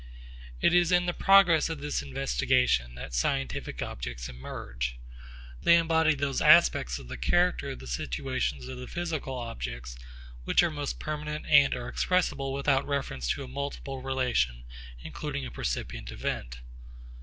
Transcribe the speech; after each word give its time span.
It 0.61 0.73
is 0.73 0.91
in 0.91 1.05
the 1.05 1.13
progress 1.13 1.69
of 1.69 1.79
this 1.79 2.01
investigation 2.01 2.95
that 2.95 3.13
scientific 3.13 3.83
objects 3.83 4.27
emerge. 4.27 4.97
They 5.61 5.77
embody 5.77 6.15
those 6.15 6.41
aspects 6.41 6.97
of 6.97 7.07
the 7.07 7.17
character 7.19 7.69
of 7.69 7.77
the 7.77 7.85
situations 7.85 8.67
of 8.67 8.79
the 8.79 8.87
physical 8.87 9.35
objects 9.35 9.95
which 10.43 10.63
are 10.63 10.71
most 10.71 10.99
permanent 10.99 11.45
and 11.45 11.75
are 11.75 11.87
expressible 11.87 12.51
without 12.51 12.87
reference 12.87 13.27
to 13.33 13.43
a 13.43 13.47
multiple 13.47 14.01
relation 14.01 14.63
including 15.03 15.45
a 15.45 15.51
percipient 15.51 16.09
event. 16.11 16.61